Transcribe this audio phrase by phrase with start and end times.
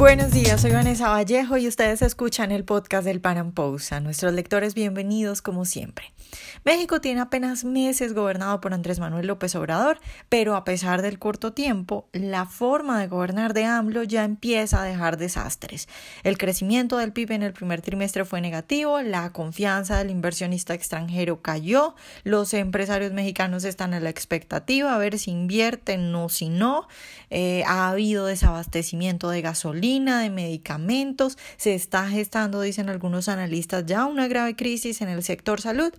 [0.00, 3.52] Buenos días, soy Vanessa Vallejo y ustedes escuchan el podcast del Pan
[4.02, 6.14] nuestros lectores, bienvenidos como siempre.
[6.64, 9.98] México tiene apenas meses gobernado por Andrés Manuel López Obrador,
[10.30, 14.86] pero a pesar del corto tiempo, la forma de gobernar de AMLO ya empieza a
[14.86, 15.86] dejar desastres.
[16.22, 21.42] El crecimiento del PIB en el primer trimestre fue negativo, la confianza del inversionista extranjero
[21.42, 21.94] cayó,
[22.24, 26.88] los empresarios mexicanos están a la expectativa a ver si invierten o si no,
[27.28, 34.06] eh, ha habido desabastecimiento de gasolina, de medicamentos, se está gestando, dicen algunos analistas, ya
[34.06, 35.92] una grave crisis en el sector salud.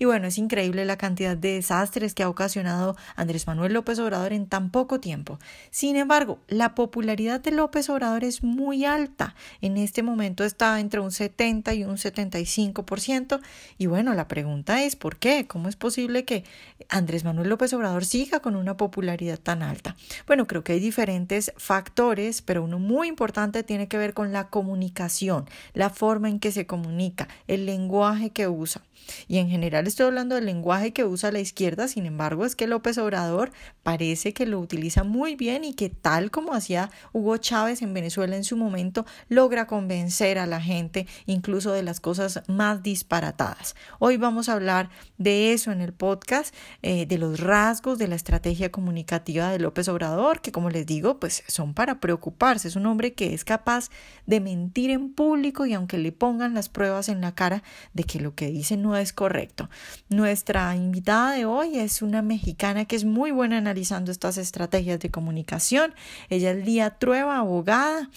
[0.00, 4.32] Y bueno, es increíble la cantidad de desastres que ha ocasionado Andrés Manuel López Obrador
[4.32, 5.38] en tan poco tiempo.
[5.70, 9.36] Sin embargo, la popularidad de López Obrador es muy alta.
[9.60, 13.40] En este momento está entre un 70 y un 75%.
[13.78, 15.46] Y bueno, la pregunta es, ¿por qué?
[15.46, 16.42] ¿Cómo es posible que
[16.88, 19.94] Andrés Manuel López Obrador siga con una popularidad tan alta?
[20.26, 23.35] Bueno, creo que hay diferentes factores, pero uno muy importante
[23.66, 28.48] tiene que ver con la comunicación, la forma en que se comunica, el lenguaje que
[28.48, 28.80] usa.
[29.28, 32.66] Y en general estoy hablando del lenguaje que usa la izquierda, sin embargo es que
[32.66, 33.50] López Obrador
[33.82, 38.36] parece que lo utiliza muy bien y que tal como hacía Hugo Chávez en Venezuela
[38.36, 43.76] en su momento, logra convencer a la gente incluso de las cosas más disparatadas.
[43.98, 48.14] Hoy vamos a hablar de eso en el podcast, eh, de los rasgos de la
[48.14, 52.68] estrategia comunicativa de López Obrador, que como les digo, pues son para preocuparse.
[52.68, 53.90] Es un hombre que es capaz
[54.26, 58.20] de mentir en público y aunque le pongan las pruebas en la cara de que
[58.20, 59.68] lo que dice no es correcto.
[60.08, 65.10] Nuestra invitada de hoy es una mexicana que es muy buena analizando estas estrategias de
[65.10, 65.94] comunicación.
[66.28, 68.10] Ella es Lía Trueba, abogada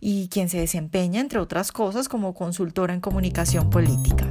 [0.00, 4.26] y quien se desempeña, entre otras cosas, como consultora en comunicación política.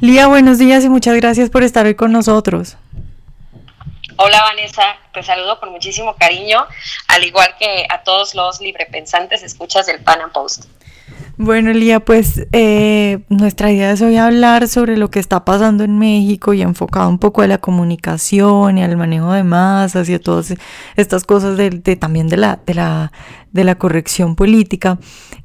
[0.00, 2.78] Lía, buenos días y muchas gracias por estar hoy con nosotros.
[4.22, 6.66] Hola Vanessa, te saludo con muchísimo cariño,
[7.08, 10.66] al igual que a todos los librepensantes escuchas del Pan Am Post.
[11.42, 15.98] Bueno, Lía, pues eh, nuestra idea es hoy hablar sobre lo que está pasando en
[15.98, 20.20] México y enfocado un poco a la comunicación y al manejo de masas y a
[20.20, 20.54] todas
[20.96, 23.10] estas cosas de, también de la, de la,
[23.52, 24.98] de la corrección política.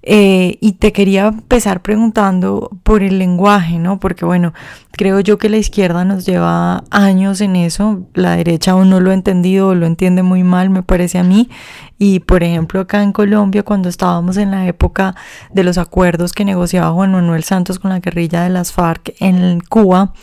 [0.07, 3.99] Eh, y te quería empezar preguntando por el lenguaje, ¿no?
[3.99, 4.53] Porque bueno,
[4.91, 9.09] creo yo que la izquierda nos lleva años en eso, la derecha aún no lo
[9.09, 11.49] ha entendido o lo entiende muy mal, me parece a mí.
[11.97, 15.15] Y por ejemplo, acá en Colombia, cuando estábamos en la época
[15.53, 19.61] de los acuerdos que negociaba Juan Manuel Santos con la guerrilla de las FARC en
[19.61, 20.13] Cuba,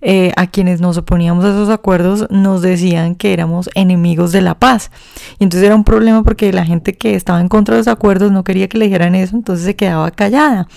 [0.00, 4.54] eh, a quienes nos oponíamos a esos acuerdos nos decían que éramos enemigos de la
[4.58, 4.90] paz.
[5.38, 8.32] Y entonces era un problema porque la gente que estaba en contra de los acuerdos
[8.32, 10.68] no quería que le dijeran eso, entonces se quedaba callada.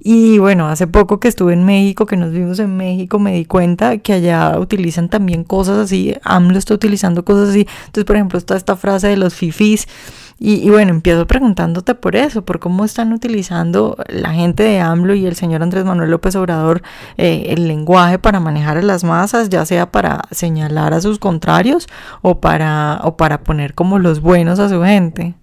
[0.00, 3.44] Y bueno, hace poco que estuve en México, que nos vimos en México, me di
[3.44, 7.66] cuenta que allá utilizan también cosas así, AMLO está utilizando cosas así.
[7.86, 9.86] Entonces, por ejemplo, está esta frase de los fifis
[10.40, 15.26] y, bueno, empiezo preguntándote por eso, por cómo están utilizando la gente de AMLO y
[15.26, 16.82] el señor Andrés Manuel López Obrador
[17.16, 21.88] eh, el lenguaje para manejar a las masas, ya sea para señalar a sus contrarios
[22.22, 25.34] o para, o para poner como los buenos a su gente.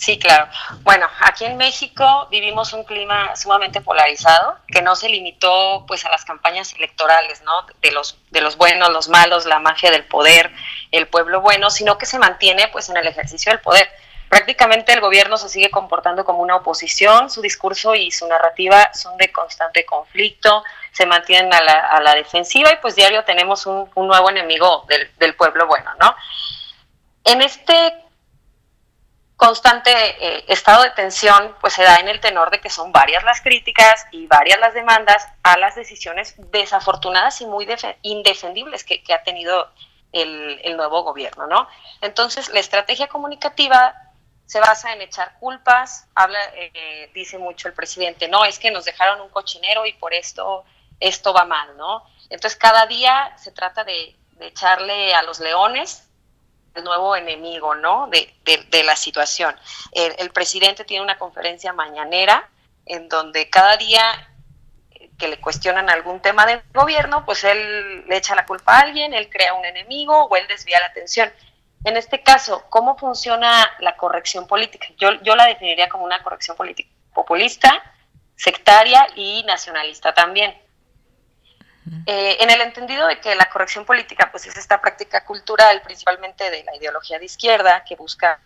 [0.00, 0.48] Sí, claro.
[0.80, 6.08] Bueno, aquí en México vivimos un clima sumamente polarizado que no se limitó pues a
[6.08, 7.66] las campañas electorales, ¿no?
[7.82, 10.50] De los de los buenos, los malos, la mafia del poder,
[10.90, 13.90] el pueblo bueno, sino que se mantiene pues en el ejercicio del poder.
[14.30, 19.18] Prácticamente el gobierno se sigue comportando como una oposición, su discurso y su narrativa son
[19.18, 23.90] de constante conflicto, se mantienen a la, a la defensiva y pues diario tenemos un,
[23.94, 26.16] un nuevo enemigo del, del pueblo bueno, ¿no?
[27.22, 27.99] En este
[29.40, 33.24] constante eh, estado de tensión pues se da en el tenor de que son varias
[33.24, 37.66] las críticas y varias las demandas a las decisiones desafortunadas y muy
[38.02, 39.70] indefendibles que, ha tenido
[40.12, 41.66] el, nuevo gobierno, ¿no?
[42.02, 43.94] Entonces, la estrategia comunicativa
[44.44, 48.84] se basa en echar culpas, habla, eh, dice mucho el presidente, no, es que nos
[48.84, 50.64] dejaron un cochinero y por esto
[51.00, 52.04] esto va mal, ¿no?
[52.28, 56.09] Entonces, cada día se trata de, echarle a los leones
[56.82, 58.08] nuevo enemigo, ¿no?
[58.08, 59.54] De, de, la situación.
[59.92, 62.48] El, presidente tiene una conferencia mañanera
[62.86, 64.02] en donde cada día
[65.18, 69.12] que le cuestionan algún tema del gobierno, pues él le echa la culpa a alguien,
[69.12, 71.30] él crea un enemigo o él desvía la atención.
[71.84, 74.86] En este caso, ¿cómo funciona la corrección política?
[74.98, 77.82] Yo, yo la definiría como una corrección política populista,
[78.36, 80.56] sectaria y nacionalista también.
[82.06, 86.50] Eh, en el entendido de que la corrección política pues es esta práctica cultural principalmente
[86.50, 88.38] de la ideología de izquierda que busca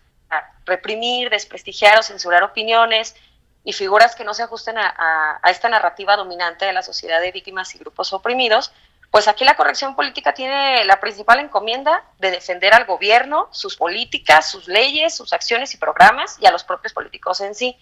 [0.65, 3.15] reprimir, desprestigiar o censurar opiniones
[3.63, 7.73] y figuras que no se ajusten a, esta narrativa dominante de la sociedad de víctimas
[7.75, 8.71] y grupos oprimidos,
[9.11, 14.49] Pues aquí la corrección política tiene la principal encomienda de defender al gobierno, sus políticas,
[14.49, 17.77] sus leyes, sus acciones y programas y a los propios políticos en sí.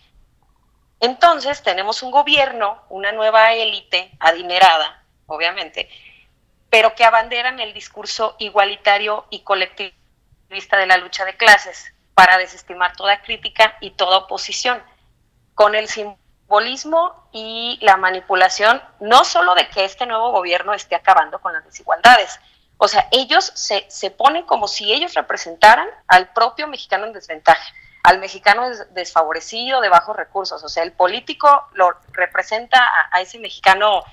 [1.00, 5.90] Entonces tenemos un gobierno, una nueva élite adinerada, obviamente,
[6.70, 12.96] pero que abanderan el discurso igualitario y colectivista de la lucha de clases para desestimar
[12.96, 14.82] toda crítica y toda oposición,
[15.56, 21.40] con el simbolismo y la manipulación, no solo de que este nuevo gobierno esté acabando
[21.40, 22.40] con las desigualdades,
[22.78, 27.64] o sea, ellos se, se ponen como si ellos representaran al propio mexicano en desventaja,
[28.04, 34.04] al mexicano desfavorecido, de bajos recursos, o sea, el político lo representa a, ese mexicano,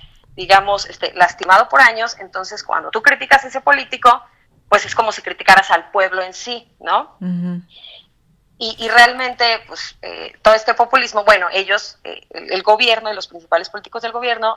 [0.40, 4.24] digamos, este, lastimado por años, entonces cuando tú criticas a ese político,
[4.70, 7.18] pues es como si criticaras al pueblo en sí, ¿no?
[8.62, 13.68] Y, realmente, pues, eh, todo este populismo, bueno, ellos, eh, el, gobierno y los principales
[13.68, 14.56] políticos del gobierno,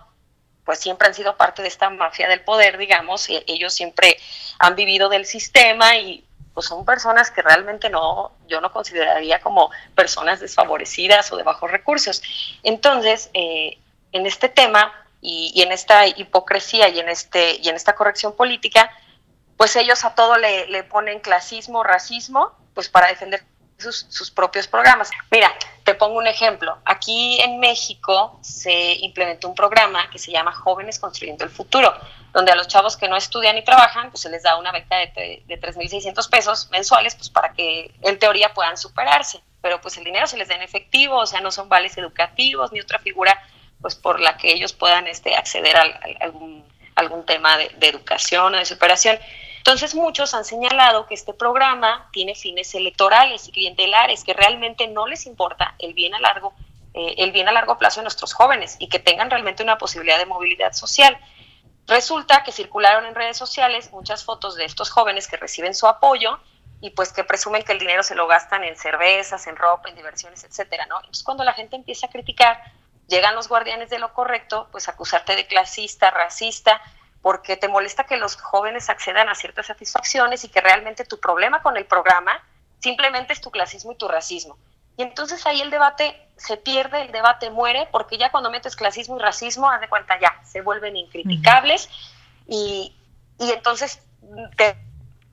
[0.64, 4.18] pues siempre han sido parte de esta mafia del poder, digamos, y ellos siempre
[4.60, 9.70] han vivido del sistema y pues son personas que realmente no, yo no consideraría como
[9.96, 12.22] personas desfavorecidas o de bajos recursos.
[12.62, 13.78] Entonces, eh,
[14.14, 18.92] en este tema y, en esta hipocresía y en, este, y en esta corrección política,
[19.58, 23.46] pues ellos a todo le, le ponen clasismo, racismo, pues para defender
[23.78, 25.12] sus, propios programas.
[25.32, 25.54] Mira,
[25.84, 26.78] te pongo un ejemplo.
[26.86, 31.94] Aquí en México se implementó un programa que se llama Jóvenes Construyendo el Futuro,
[32.34, 34.98] donde a los chavos que no estudian y trabajan, pues se les da una beca
[34.98, 39.42] de, de 3.600 pesos mensuales, pues para que en teoría puedan superarse.
[39.62, 42.72] Pero pues el dinero se les da en efectivo, o sea, no son vales educativos
[42.72, 43.42] ni otra figura
[43.84, 45.84] pues por la que ellos puedan este, acceder a,
[46.22, 46.66] algún,
[46.96, 49.20] algún tema de, educación o de superación.
[49.58, 55.06] Entonces muchos han señalado que este programa tiene fines electorales y clientelares, que realmente no
[55.06, 56.54] les importa el bien a largo,
[56.94, 60.18] eh, el bien a largo plazo de nuestros jóvenes y que tengan realmente una posibilidad
[60.18, 61.18] de movilidad social.
[61.86, 66.40] Resulta que circularon en redes sociales muchas fotos de estos jóvenes que reciben su apoyo
[66.80, 69.96] y pues que presumen que el dinero se lo gastan en cervezas, en ropa, en
[69.96, 71.00] diversiones, etcétera, ¿no?
[71.00, 72.62] Entonces cuando la gente empieza a criticar,
[73.14, 76.82] llegan los guardianes de lo correcto, pues acusarte de clasista, racista,
[77.22, 81.62] porque te molesta que los jóvenes accedan a ciertas satisfacciones y que realmente tu problema
[81.62, 82.44] con el programa
[82.80, 84.58] simplemente es tu clasismo y tu racismo.
[84.98, 89.18] Y entonces ahí el debate se pierde, el debate muere, porque ya cuando metes clasismo
[89.18, 91.90] y racismo, haz de cuenta ya, se vuelven incriticables
[92.48, 92.96] y,
[93.40, 94.02] entonces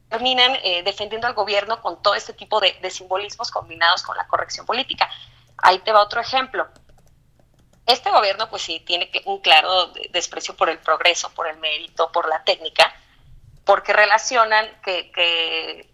[0.09, 4.27] terminan eh, defendiendo al gobierno con todo este tipo de, de simbolismos combinados con la
[4.27, 5.09] corrección política.
[5.59, 6.69] Ahí te va otro ejemplo.
[7.91, 12.29] Este gobierno, pues sí, tiene un claro desprecio por el progreso, por el mérito, por
[12.29, 12.95] la técnica,
[13.65, 15.91] porque relacionan que,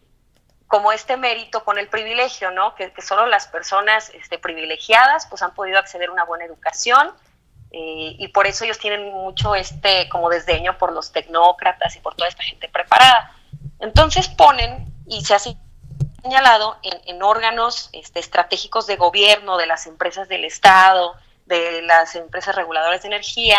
[0.66, 2.74] como este mérito con el privilegio, ¿no?
[2.74, 7.14] Que, solo las personas este, privilegiadas pues han podido acceder a una buena educación
[7.72, 12.14] eh, y por eso ellos tienen mucho este como desdeño por los tecnócratas y por
[12.14, 13.32] toda esta gente preparada.
[13.80, 20.28] Entonces ponen y se ha señalado en, órganos este, estratégicos de gobierno de las empresas
[20.28, 21.16] del Estado,
[21.46, 23.58] de las empresas reguladoras de energía,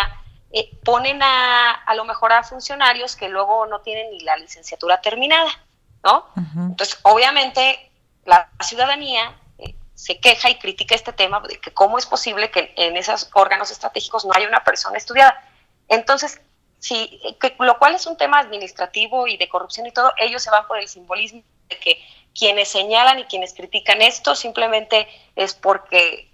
[0.51, 5.01] eh, ponen a, a lo mejor a funcionarios que luego no tienen ni la licenciatura
[5.01, 5.49] terminada,
[6.03, 6.25] ¿no?
[6.55, 7.91] Entonces, obviamente,
[8.23, 12.73] la ciudadanía eh, se queja y critica este tema de que cómo es posible que
[12.77, 15.41] en esos órganos estratégicos no haya una persona estudiada.
[15.89, 16.41] Entonces,
[16.79, 20.51] sí, que, lo cual es un tema administrativo y de corrupción y todo, ellos se
[20.51, 22.01] van por el simbolismo de que
[22.37, 26.29] quienes señalan y quienes critican esto simplemente es porque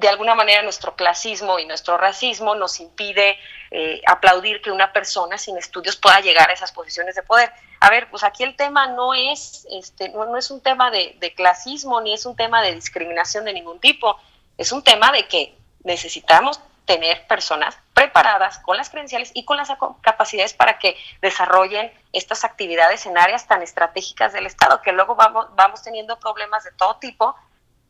[0.00, 3.36] de alguna manera nuestro clasismo y nuestro racismo nos impide
[3.70, 7.52] eh, aplaudir que una persona sin estudios pueda llegar a esas posiciones de poder.
[7.80, 12.00] A ver, pues aquí el tema no es, este, no, es un tema de, clasismo
[12.00, 14.18] ni es un tema de discriminación de ningún tipo,
[14.56, 15.54] es un tema de que
[15.84, 19.68] necesitamos tener personas preparadas con las credenciales y con las
[20.00, 25.48] capacidades para que desarrollen estas actividades en áreas tan estratégicas del Estado, que luego vamos,
[25.56, 27.36] vamos teniendo problemas de todo tipo,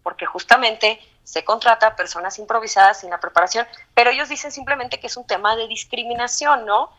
[0.03, 1.01] porque justamente
[1.31, 5.25] se contrata a personas improvisadas sin la preparación, pero ellos dicen simplemente que es un
[5.25, 6.91] tema de discriminación, ¿no?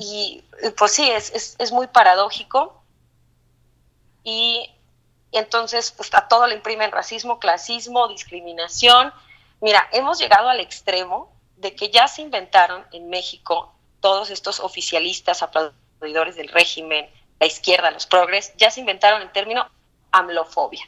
[0.00, 0.42] Y
[0.76, 2.82] pues sí, es, es, muy paradójico.
[4.24, 4.74] Y,
[5.30, 9.12] entonces pues, a todo le imprimen racismo, clasismo, discriminación.
[9.60, 15.44] Mira, hemos llegado al extremo de que ya se inventaron en México todos estos oficialistas
[15.44, 17.08] aplaudidores del régimen,
[17.38, 19.70] la izquierda, los progres, ya se inventaron el término
[20.10, 20.82] amlofobia.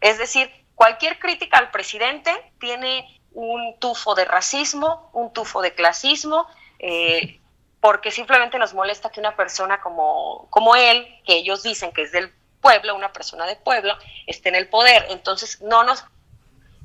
[0.00, 6.46] Es decir, Cualquier crítica al presidente tiene un tufo de racismo, un tufo de clasismo,
[6.78, 7.40] eh,
[7.80, 12.12] porque simplemente nos molesta que una persona como, como él, que ellos dicen que es
[12.12, 15.06] del pueblo, una persona de pueblo, esté en el poder.
[15.10, 16.04] Entonces no nos,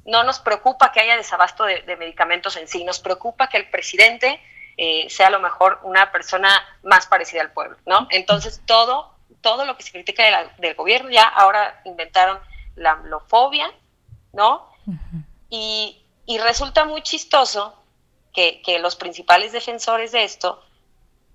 [0.05, 4.41] no nos preocupa que haya desabasto de, medicamentos en sí, nos preocupa que el presidente
[4.77, 6.49] eh, sea a lo mejor una persona
[6.83, 8.07] más parecida al pueblo, ¿no?
[8.11, 12.39] Entonces todo, todo lo que se critica del gobierno, ya ahora inventaron
[12.79, 13.71] la amlofobia,
[14.33, 14.69] ¿no?
[15.49, 15.95] y,
[16.43, 17.75] resulta muy chistoso
[18.33, 20.63] que, los principales defensores de esto,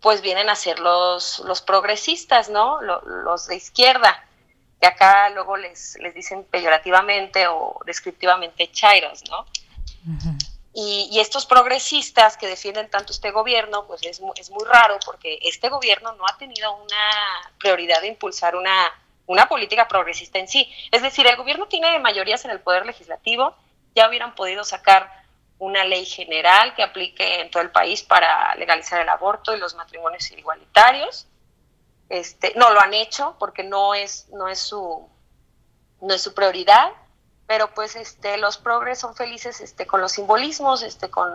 [0.01, 2.81] pues vienen a ser los, los progresistas, ¿no?
[2.81, 4.25] Los, de izquierda,
[4.81, 9.47] que acá luego les, les dicen peyorativamente o descriptivamente chairos, ¿no?
[10.77, 15.69] Y, estos progresistas que defienden tanto este gobierno, pues es, es, muy raro porque este
[15.69, 18.93] gobierno no ha tenido una prioridad de impulsar una,
[19.27, 20.71] una política progresista en sí.
[20.91, 23.57] Es decir, el gobierno tiene mayorías en el poder legislativo,
[23.95, 25.11] ya hubieran podido sacar
[25.59, 29.75] una ley general que aplique en todo el país para legalizar el aborto y los
[29.75, 31.27] matrimonios igualitarios.
[32.09, 35.09] Este, no lo han hecho porque no es, no es su
[36.03, 36.93] no es su prioridad
[37.47, 41.29] pero pues este los progres son felices este con los simbolismos este con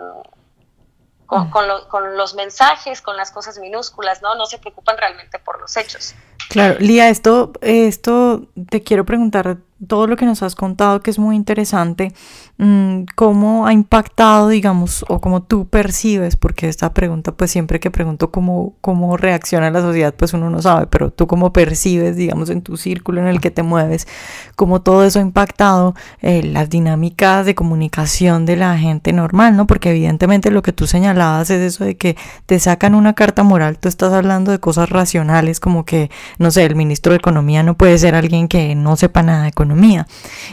[1.26, 1.88] con, mm.
[1.88, 6.14] con, los mensajes con las cosas minúsculas no no se preocupan realmente por los hechos
[6.50, 11.18] claro Lía esto esto te quiero preguntar todo lo que nos has contado que es
[11.18, 12.12] muy interesante
[12.62, 17.90] Mm, cómo ha impactado, digamos, o cómo tú percibes, porque esta pregunta, pues siempre que
[17.90, 22.50] pregunto cómo, cómo reacciona la sociedad, pues uno no sabe, pero tú cómo percibes, digamos,
[22.50, 24.06] en tu círculo en el que te mueves,
[24.56, 29.66] cómo todo eso ha impactado eh, las dinámicas de comunicación de la gente normal, ¿no?
[29.66, 33.78] Porque evidentemente lo que tú señalabas es eso de que te sacan una carta moral,
[33.78, 37.76] tú estás hablando de cosas racionales, como que, no sé, el ministro de Economía no
[37.76, 40.06] puede ser alguien que no sepa nada de economía,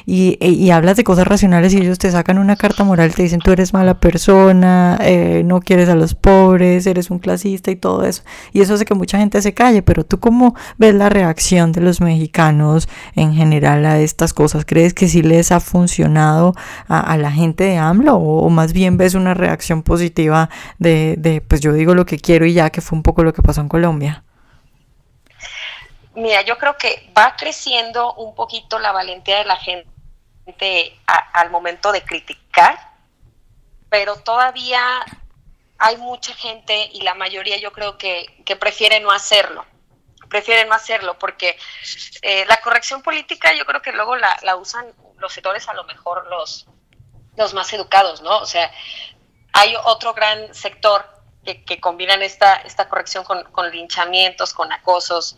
[0.06, 3.40] y, y hablas de cosas racionales y ellos te sacan una carta moral, te dicen
[3.40, 8.04] tú eres mala persona, eh, no quieres a los pobres, eres un clasista y todo
[8.04, 8.24] eso.
[8.52, 11.80] Y eso hace que mucha gente se calle, pero tú cómo ves la reacción de
[11.80, 14.66] los mexicanos en general a estas cosas?
[14.66, 16.54] ¿Crees que sí les ha funcionado
[16.88, 21.62] a, la gente de AMLO o, más bien ves una reacción positiva de, de, pues
[21.62, 23.70] yo digo lo que quiero y ya que fue un poco lo que pasó en
[23.70, 24.27] Colombia?
[26.18, 31.92] Mira, yo creo que va creciendo un poquito la valentía de la gente al momento
[31.92, 32.76] de criticar,
[33.88, 35.06] pero todavía
[35.78, 39.64] hay mucha gente y la mayoría yo creo que, que prefiere no hacerlo.
[40.28, 41.56] Prefiere no hacerlo porque
[42.24, 45.84] eh, la corrección política yo creo que luego la, la, usan los sectores a lo
[45.84, 46.66] mejor los,
[47.36, 48.40] los más educados, ¿no?
[48.40, 48.72] O sea,
[49.54, 51.06] hay otro gran sector
[51.46, 55.38] que, que combinan esta, esta corrección con, con linchamientos, con acosos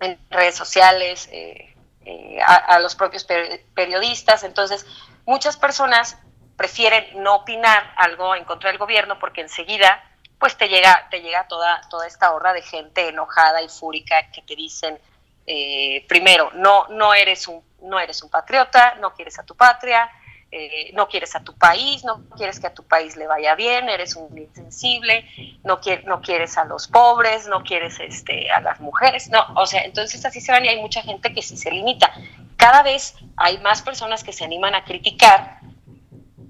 [0.00, 1.74] en redes sociales, eh,
[2.04, 3.26] eh, a, los propios
[3.74, 4.44] periodistas.
[4.44, 4.86] Entonces,
[5.26, 6.16] muchas personas
[6.56, 10.02] prefieren no opinar algo en contra del gobierno porque enseguida
[10.38, 14.42] pues te llega, te llega toda, toda esta horda de gente enojada y fúrica que
[14.42, 14.98] te dicen,
[15.46, 20.08] eh, primero, no, no, eres un, no eres un patriota, no quieres a tu patria,
[20.50, 23.88] eh, no quieres a tu país, no quieres que a tu país le vaya bien,
[23.88, 25.26] eres un insensible,
[25.62, 29.82] no, no quieres a los pobres, no quieres este, a las mujeres, no, o sea,
[29.82, 32.10] entonces así se van y hay mucha gente que sí se limita.
[32.56, 35.60] Cada vez hay más personas que se animan a criticar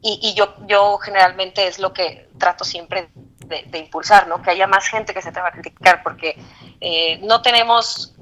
[0.01, 3.09] y, yo, yo generalmente es lo que trato siempre
[3.49, 4.43] de, impulsar, ¿no?
[4.43, 6.39] Que haya más gente que se atreva a criticar porque
[6.81, 8.15] eh, no tenemos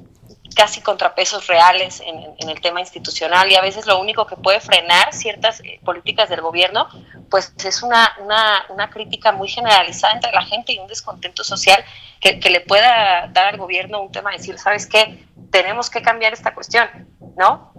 [0.56, 5.12] casi contrapesos reales en, el tema institucional y a veces lo único que puede frenar
[5.12, 6.88] ciertas eh, políticas del gobierno,
[7.30, 11.84] pues es una, una, crítica muy generalizada entre la gente y un descontento social
[12.20, 15.26] que, le pueda dar al gobierno un tema de decir, ¿sabes qué?
[15.50, 16.88] Tenemos que cambiar esta cuestión,
[17.36, 17.72] ¿no?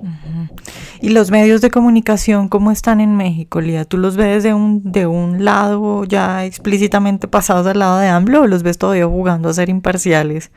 [1.02, 3.86] ¿Y los medios de comunicación cómo están en México, Lía?
[3.86, 8.42] ¿Tú los ves de un, de un lado ya explícitamente pasados al lado de AMLO
[8.42, 10.52] o los ves todavía jugando a ser imparciales?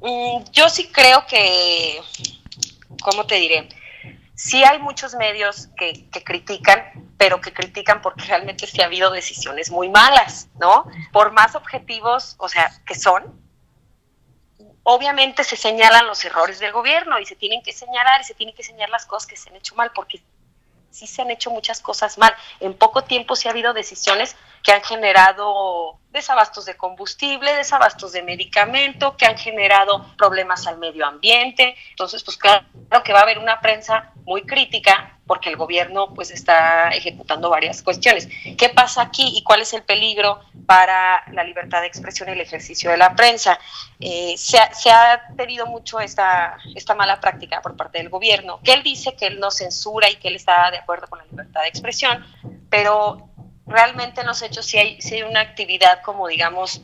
[0.00, 2.00] Mm, yo sí creo que,
[3.02, 3.68] ¿cómo te diré?
[4.34, 9.70] Sí hay muchos medios que, critican, pero que critican porque realmente sí ha habido decisiones
[9.70, 10.86] muy malas, ¿no?
[11.12, 13.40] Por más objetivos, o sea, que son,
[14.84, 18.54] obviamente se señalan los errores del gobierno y se tienen que señalar y se tienen
[18.54, 20.22] que señalar las cosas que se han hecho mal, porque
[20.90, 22.32] sí se han hecho muchas cosas mal.
[22.60, 24.36] En poco tiempo sí ha habido decisiones
[24.68, 31.06] que han generado desabastos de combustible, desabastos de medicamento, que han generado problemas al medio
[31.06, 31.74] ambiente.
[31.88, 32.66] Entonces, pues claro
[33.02, 37.82] que va a haber una prensa muy crítica porque el gobierno pues está ejecutando varias
[37.82, 38.28] cuestiones.
[38.58, 42.40] ¿Qué pasa aquí y cuál es el peligro para la libertad de expresión y el
[42.42, 43.58] ejercicio de la prensa?
[44.00, 48.60] Eh, se, ha, se, ha, tenido mucho esta, esta mala práctica por parte del gobierno,
[48.62, 51.24] que él dice que él no censura y que él está de acuerdo con la
[51.24, 52.22] libertad de expresión,
[52.68, 53.30] pero
[53.68, 56.80] realmente en los hechos sí hay, hay una actividad como digamos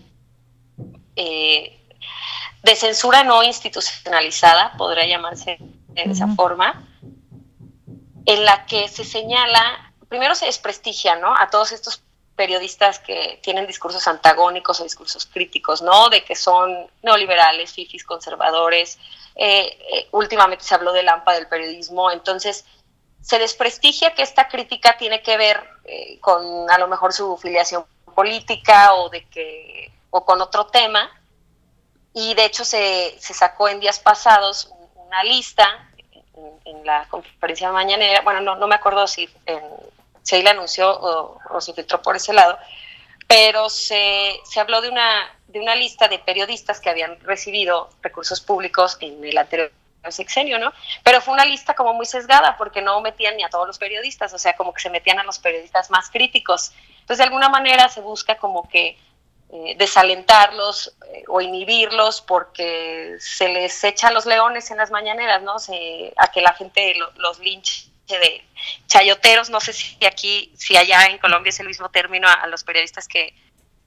[1.16, 1.80] eh,
[2.62, 6.88] de censura no institucionalizada, podría llamarse de esa forma,
[8.26, 11.36] en la que se señala, primero se desprestigia ¿no?
[11.36, 12.02] a todos estos
[12.36, 16.08] periodistas que tienen discursos antagónicos o discursos críticos, ¿no?
[16.08, 18.98] De que son neoliberales, fifis, conservadores.
[19.36, 22.64] Eh, eh, últimamente se habló del AMPA del periodismo, entonces
[23.24, 27.86] se desprestigia que esta crítica tiene que ver eh, con a lo mejor su filiación
[28.14, 31.10] política o de que o con otro tema.
[32.12, 35.88] Y de hecho se, se sacó en días pasados una lista
[36.66, 39.62] en, la conferencia mañanera, bueno, no, no me acuerdo si en,
[40.22, 42.58] se le anunció o, se filtró por ese lado,
[43.26, 48.42] pero se, se habló de una, de una lista de periodistas que habían recibido recursos
[48.42, 49.72] públicos en el anterior
[50.12, 50.72] sexenio, ¿no?
[51.02, 54.32] Pero fue una lista como muy sesgada porque no metían ni a todos los periodistas,
[54.34, 56.72] o sea, como que se metían a los periodistas más críticos.
[57.00, 58.98] Entonces, de alguna manera se busca como que
[59.52, 65.42] eh, desalentarlos eh, o inhibirlos porque se les echa a los leones en las mañaneras,
[65.42, 65.58] ¿no?
[65.58, 68.44] Se, a que la gente los linche de
[68.86, 72.64] chayoteros, no sé si aquí, si allá en Colombia es el mismo término a, los
[72.64, 73.34] periodistas que,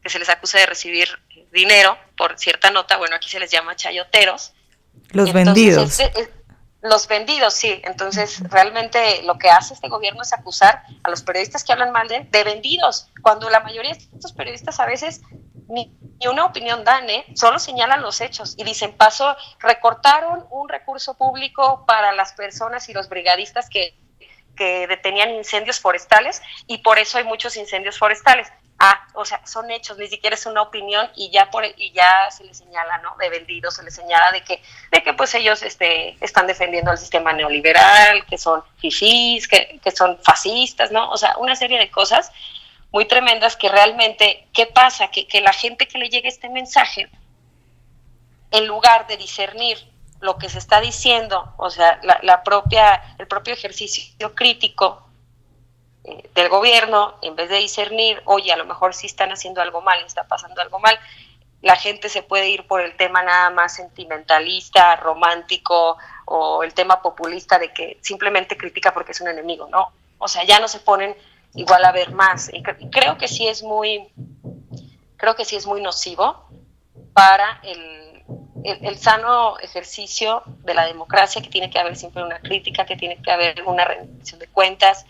[0.06, 1.10] se les acusa de recibir
[1.52, 4.54] dinero por cierta nota, bueno, aquí se les llama chayoteros.
[5.12, 6.00] Los vendidos.
[6.82, 7.82] los vendidos, sí.
[7.84, 12.08] Entonces, realmente lo que hace este gobierno es acusar a los periodistas que hablan mal
[12.08, 15.22] de, de vendidos, cuando la mayoría de estos periodistas a veces
[15.70, 15.98] ni,
[16.28, 17.26] una opinión dan, ¿eh?
[17.36, 22.94] solo señalan los hechos y dicen, pasó, recortaron un recurso público para las personas y
[22.94, 23.96] los brigadistas que
[24.58, 28.50] que detenían incendios forestales y por eso hay muchos incendios forestales.
[28.80, 32.30] Ah, o sea, son hechos, ni siquiera es una opinión y ya por y ya
[32.30, 33.16] se les señala, ¿no?
[33.18, 36.98] De vendidos, se les señala de que de que pues ellos este están defendiendo el
[37.00, 41.10] sistema neoliberal, que son fifís, que, que son fascistas, ¿no?
[41.10, 42.32] O sea, una serie de cosas
[42.92, 45.10] muy tremendas que realmente, ¿qué pasa?
[45.10, 47.10] Que, que la gente que le llegue este mensaje,
[48.52, 49.78] en lugar de discernir
[50.20, 55.07] lo que se está diciendo, o sea, la, propia, el propio ejercicio crítico
[56.08, 59.82] eh, del gobierno, en vez de discernir, oye, a lo mejor sí están haciendo algo
[59.82, 60.98] mal, está pasando algo mal,
[61.62, 67.02] la gente se puede ir por el tema nada más sentimentalista, romántico o el tema
[67.02, 69.92] populista de que simplemente critica porque es un enemigo, ¿no?
[70.18, 71.16] O sea, ya no se ponen
[71.56, 72.50] igual a ver más.
[72.54, 74.08] Y creo que sí es muy,
[75.18, 76.48] creo que sí es muy nocivo
[77.14, 78.08] para el
[78.64, 83.22] el, sano ejercicio de la democracia, que tiene que haber siempre una crítica, que tiene
[83.22, 85.06] que haber una rendición de cuentas.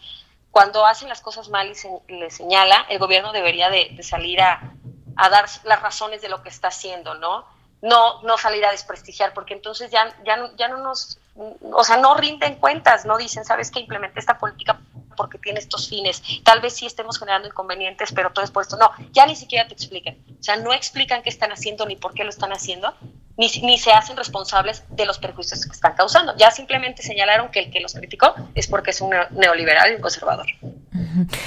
[0.57, 4.73] Cuando hacen las cosas mal y se le señala, el gobierno debería de, salir a,
[5.15, 7.45] dar las razones de lo que está haciendo, ¿no?
[7.83, 12.15] No, no salir a desprestigiar, porque entonces ya, ya, ya no nos, o sea, no
[12.15, 13.81] rinden cuentas, no dicen, ¿sabes qué?
[13.81, 14.79] Implementé esta política
[15.15, 16.23] porque tiene estos fines.
[16.43, 18.77] Tal vez sí estemos generando inconvenientes, pero todo es por esto.
[18.77, 20.17] No, ya ni siquiera te explican.
[20.39, 22.95] O sea, no explican qué están haciendo ni por qué lo están haciendo,
[23.37, 26.35] ni, ni se hacen responsables de los perjuicios que están causando.
[26.37, 30.01] Ya simplemente señalaron que el que los criticó es porque es un neoliberal y un
[30.01, 30.47] conservador.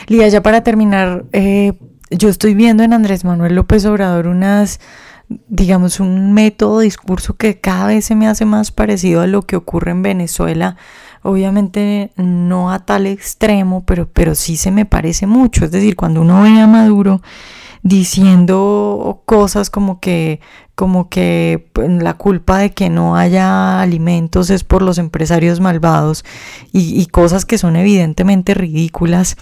[0.06, 1.72] Lía, ya para terminar, eh,
[2.10, 4.80] yo estoy viendo en Andrés Manuel López Obrador unas
[5.46, 9.54] digamos, un método, discurso que cada vez se me hace más parecido a lo que
[9.54, 10.76] ocurre en Venezuela
[11.22, 15.64] obviamente no a tal extremo, pero, pero sí se me parece mucho.
[15.64, 17.22] Es decir, cuando uno ve a Maduro
[17.82, 20.40] diciendo cosas como que
[20.74, 26.24] como que pues, la culpa de que no haya alimentos es por los empresarios malvados
[26.72, 29.36] y, y cosas que son evidentemente ridículas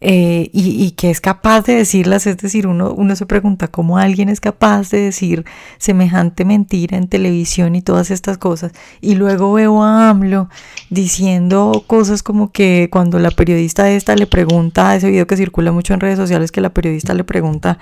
[0.00, 4.28] eh, y, que es capaz de decirlas, es decir, uno, uno se pregunta cómo alguien
[4.28, 5.44] es capaz de decir
[5.78, 10.48] semejante mentira en televisión y todas estas cosas, y luego veo a AMLO
[10.90, 15.94] diciendo cosas como que cuando la periodista esta le pregunta, ese video que circula mucho
[15.94, 17.78] en redes sociales, que la periodista le pregunta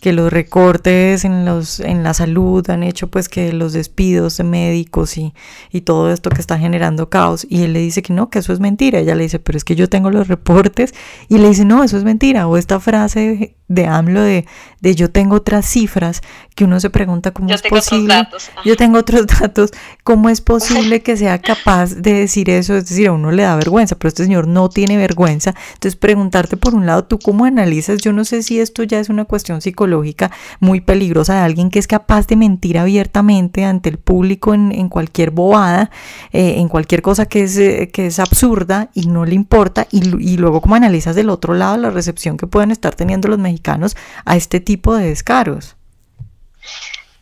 [0.00, 4.44] que los recortes en, los, en la salud han hecho pues que los despidos de
[4.44, 5.34] médicos y,
[5.70, 7.46] y todo esto que está generando caos.
[7.48, 8.98] Y él le dice que no, que eso es mentira.
[8.98, 10.94] Ella le dice, pero es que yo tengo los reportes.
[11.28, 12.46] Y le dice, no, eso es mentira.
[12.46, 14.46] O esta frase de AMLO de,
[14.80, 16.22] de yo tengo otras cifras,
[16.56, 18.26] que uno se pregunta cómo es posible.
[18.64, 19.70] Yo tengo otros datos.
[20.02, 22.76] ¿Cómo es posible que sea capaz de decir eso?
[22.76, 25.54] Es decir, a uno le da vergüenza, pero este señor no tiene vergüenza.
[25.74, 28.02] Entonces, preguntarte por un lado, ¿tú cómo analizas?
[28.02, 31.78] Yo no sé si esto ya es una cuestión psicológica muy peligrosa de alguien que
[31.78, 35.92] es capaz de mentir abiertamente ante el público en, en cualquier bobada,
[36.32, 39.86] eh, en cualquier cosa que es, eh, que es absurda y no le importa.
[39.92, 43.38] Y, y luego, ¿cómo analizas del otro lado la recepción que pueden estar teniendo los
[43.38, 43.96] mexicanos?
[44.24, 45.76] a este tipo de descaros.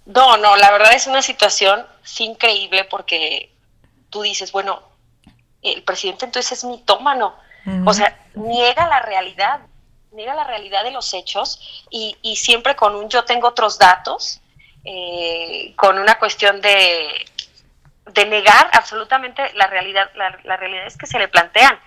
[0.06, 1.86] No, no, la verdad es una situación
[2.18, 3.52] increíble porque
[4.10, 4.82] tú dices, bueno,
[5.62, 7.34] el presidente entonces es mitómano,
[7.84, 9.60] o sea, niega la realidad,
[10.12, 14.40] niega la realidad de los hechos y, siempre con un yo tengo otros datos,
[14.84, 17.26] eh, con una cuestión de,
[18.06, 21.78] de negar absolutamente la realidad, la, la realidad es que se le plantean.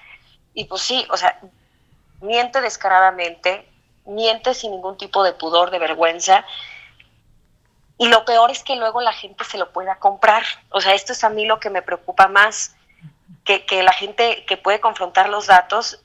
[0.53, 1.39] Y pues sí, o sea,
[2.21, 3.67] miente descaradamente,
[4.05, 6.45] miente sin ningún tipo de pudor, de vergüenza.
[7.97, 10.43] Y lo peor es que luego la gente se lo pueda comprar.
[10.69, 12.75] O sea, esto es a mí lo que me preocupa más,
[13.43, 16.03] que, que la gente que puede confrontar los datos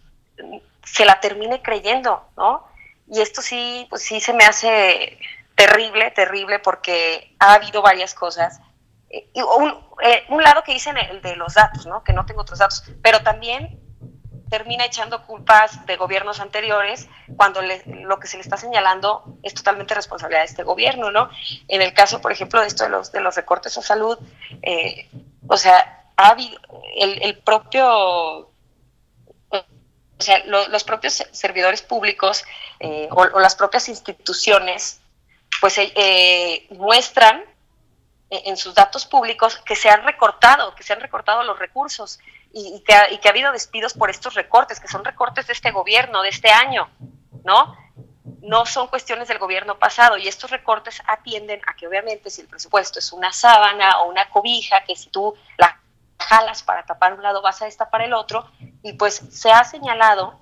[0.85, 2.67] se la termine creyendo, ¿no?
[3.09, 5.19] Y esto sí, pues sí se me hace
[5.55, 8.61] terrible, terrible, porque ha habido varias cosas.
[9.11, 9.71] Eh, y un,
[10.03, 12.03] eh, un lado que dicen el de los datos, ¿no?
[12.05, 13.81] Que no tengo otros datos, pero también
[14.49, 19.95] termina echando culpas de gobiernos anteriores cuando lo que se le está señalando es totalmente
[19.95, 21.31] responsabilidad de este gobierno, ¿no?
[21.69, 24.19] En el caso, por ejemplo, de esto de los, de los recortes a salud,
[24.63, 25.09] eh,
[25.49, 26.59] o sea, ha habido
[26.97, 28.51] el, el propio
[30.19, 32.45] o sea, los propios servidores públicos
[32.81, 35.01] eh, o, las propias instituciones,
[35.61, 37.45] pues eh, muestran
[38.31, 42.19] en sus datos públicos que se han recortado, que se han recortado los recursos
[42.59, 45.53] y, que ha, y, que ha, habido despidos por estos recortes, que son recortes de
[45.53, 46.89] este gobierno, de este año,
[47.45, 47.77] ¿no?
[48.41, 52.47] No son cuestiones del gobierno pasado y estos recortes atienden a que obviamente si el
[52.49, 55.79] presupuesto es una sábana o una cobija, que si tú la
[56.19, 58.51] jalas para tapar un lado, vas a destapar el otro,
[58.83, 60.41] y pues se ha señalado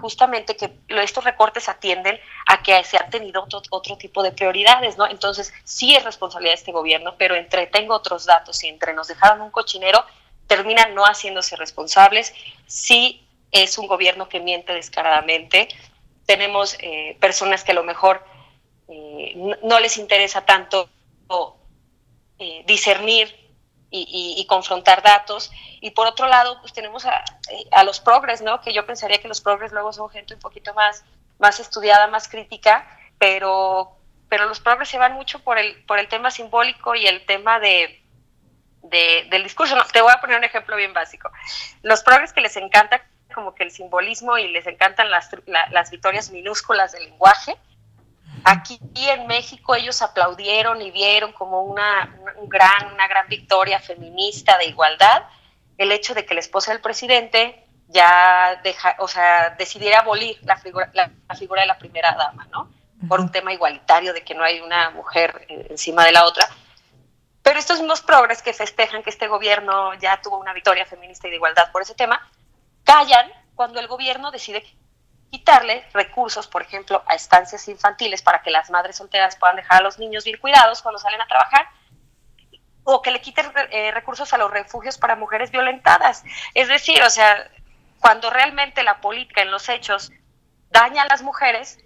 [0.00, 4.96] justamente que estos recortes atienden a que se han tenido otro, otro, tipo de prioridades,
[4.98, 5.06] ¿no?
[5.06, 9.08] Entonces, sí es responsabilidad de este gobierno, pero entre tengo otros datos y entre nos
[9.08, 10.04] dejaron un cochinero,
[10.46, 12.34] terminan no haciéndose responsables.
[12.66, 15.68] Sí es un gobierno que miente descaradamente.
[16.26, 18.24] Tenemos eh, personas que a lo mejor
[18.88, 20.88] eh, no, les interesa tanto
[22.38, 23.34] eh, discernir
[23.90, 25.50] y, confrontar datos.
[25.80, 28.60] Y por otro lado, pues tenemos a, los progres, ¿no?
[28.60, 31.04] Que yo pensaría que los progres luego son gente un poquito más,
[31.38, 32.86] más estudiada, más crítica,
[33.18, 33.96] pero,
[34.28, 37.58] pero los progres se van mucho por el, por el tema simbólico y el tema
[37.58, 38.02] de,
[38.90, 39.76] del discurso.
[39.92, 41.30] te voy a poner un ejemplo bien básico.
[41.82, 43.02] Los progres que les encanta
[43.34, 45.28] como que el simbolismo y les encantan las,
[45.70, 47.56] las victorias minúsculas del lenguaje,
[48.48, 54.56] Aquí en México ellos aplaudieron y vieron como una, un gran, una gran victoria feminista
[54.58, 55.24] de igualdad
[55.78, 60.56] el hecho de que la esposa del presidente ya deja, o sea, decidiera abolir la
[60.56, 62.70] figura, la, figura de la primera dama, ¿no?
[63.08, 66.48] Por un tema igualitario de que no hay una mujer eh, encima de la otra.
[67.46, 71.30] Pero estos mismos progres que festejan que este gobierno ya tuvo una victoria feminista y
[71.30, 72.28] de igualdad por ese tema,
[72.82, 74.64] callan cuando el gobierno decide
[75.30, 79.84] quitarle recursos, por ejemplo, a estancias infantiles para que las madres solteras puedan dejar a
[79.84, 81.68] los niños bien cuidados cuando salen a trabajar,
[82.82, 86.24] o que le quiten eh, recursos a los refugios para mujeres violentadas.
[86.52, 87.48] Es decir, o sea,
[88.00, 90.10] cuando realmente la política en los hechos
[90.70, 91.78] daña a las mujeres,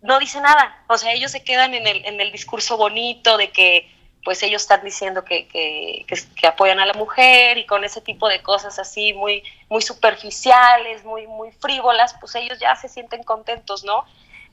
[0.00, 0.84] no dice nada.
[0.86, 4.62] O sea, ellos se quedan en el, en el discurso bonito de que pues ellos
[4.62, 6.06] están diciendo que, que,
[6.36, 11.04] que, apoyan a la mujer y con ese tipo de cosas así muy, muy superficiales,
[11.04, 14.04] muy, muy frívolas, pues ellos ya se sienten contentos, ¿no?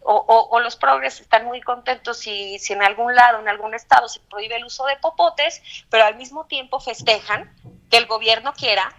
[0.02, 4.08] O, o, los progres están muy contentos si, si en algún lado, en algún estado
[4.08, 7.54] se prohíbe el uso de popotes, pero al mismo tiempo festejan
[7.92, 8.96] que el gobierno quiera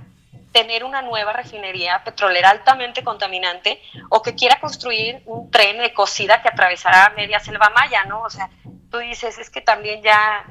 [0.52, 6.42] tener una nueva refinería petrolera altamente contaminante o que quiera construir un tren de cocida
[6.42, 8.22] que atravesará media selva maya, ¿no?
[8.22, 8.50] O sea,
[8.90, 10.44] tú dices, es que también ya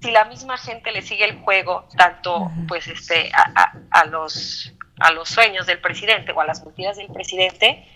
[0.00, 5.12] si la misma gente le sigue el juego, tanto pues este a, a, los a
[5.12, 7.86] los sueños del presidente o a las mentiras del presidente,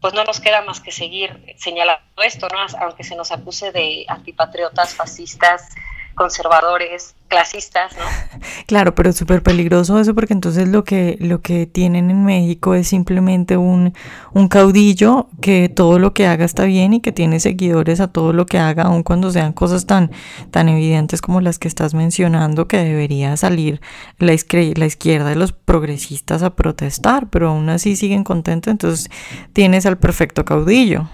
[0.00, 2.58] pues no nos queda más que seguir señalando esto, ¿no?
[2.80, 5.68] Aunque se nos acuse de antipatriotas, fascistas,
[6.14, 8.04] conservadores, clasistas, ¿no?
[8.66, 12.74] Claro, pero es súper peligroso eso porque entonces lo que, lo que tienen en México
[12.74, 13.94] es simplemente un,
[14.32, 18.32] un caudillo que todo lo que haga está bien y que tiene seguidores a todo
[18.32, 20.10] lo que haga, aun cuando sean cosas tan,
[20.50, 23.80] tan evidentes como las que estás mencionando, que debería salir
[24.18, 24.34] la,
[24.76, 29.10] la izquierda de los progresistas a protestar, pero aún así siguen contentos, entonces
[29.52, 31.08] tienes al perfecto caudillo.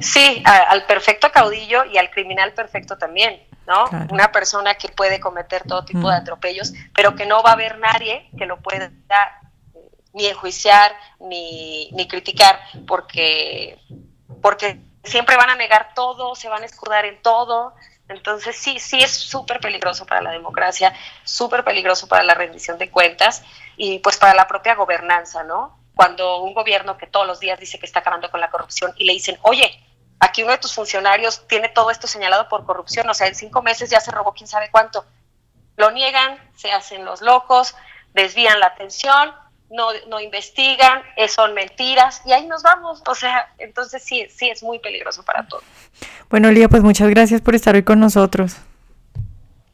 [0.00, 3.40] Sí, al perfecto caudillo y al criminal perfecto también.
[3.66, 3.84] ¿no?
[4.10, 7.78] Una persona que puede cometer todo tipo de atropellos, pero que no va a haber
[7.78, 8.90] nadie que lo pueda
[10.12, 13.78] ni enjuiciar ni, ni criticar, porque,
[14.40, 17.74] porque siempre van a negar todo, se van a escudar en todo.
[18.08, 22.90] Entonces sí, sí es súper peligroso para la democracia, súper peligroso para la rendición de
[22.90, 23.42] cuentas
[23.76, 25.78] y pues para la propia gobernanza, ¿no?
[25.94, 29.04] Cuando un gobierno que todos los días dice que está acabando con la corrupción y
[29.04, 29.70] le dicen, oye,
[30.18, 33.62] aquí uno de tus funcionarios tiene todo esto señalado por corrupción, o sea, en cinco
[33.62, 35.04] meses ya se robó quién sabe cuánto.
[35.76, 37.74] Lo niegan, se hacen los locos,
[38.12, 39.32] desvían la atención,
[39.70, 43.02] no, no investigan, eh, son mentiras y ahí nos vamos.
[43.06, 45.64] O sea, entonces sí, sí es muy peligroso para todos.
[46.30, 48.56] Bueno, Lía, pues muchas gracias por estar hoy con nosotros.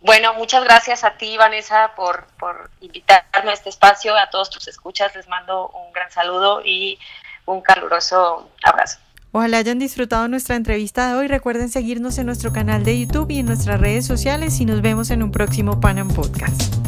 [0.01, 4.17] Bueno, muchas gracias a ti, Vanessa, por, por invitarme a este espacio.
[4.17, 6.99] A todos tus escuchas les mando un gran saludo y
[7.45, 8.99] un caluroso abrazo.
[9.33, 11.29] Ojalá hayan disfrutado nuestra entrevista de hoy.
[11.29, 15.11] Recuerden seguirnos en nuestro canal de YouTube y en nuestras redes sociales y nos vemos
[15.11, 16.80] en un próximo Panam Podcast.